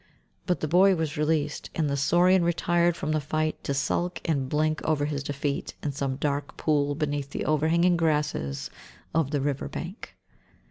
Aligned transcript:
But 0.47 0.61
the 0.61 0.67
boy 0.67 0.95
was 0.95 1.15
released, 1.15 1.69
and 1.75 1.87
the 1.87 1.95
saurian 1.95 2.43
retired 2.43 2.95
from 2.97 3.11
the 3.11 3.21
fight 3.21 3.63
to 3.63 3.73
sulk 3.75 4.19
and 4.25 4.49
blink 4.49 4.81
over 4.83 5.05
his 5.05 5.21
defeat 5.21 5.75
in 5.83 5.91
some 5.91 6.15
dark 6.15 6.57
pool 6.57 6.95
beneath 6.95 7.29
the 7.29 7.45
overhanging 7.45 7.97
grasses 7.97 8.71
of 9.13 9.29
the 9.29 9.41
river 9.41 9.67
bank. 9.69 10.15